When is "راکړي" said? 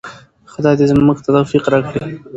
1.73-2.09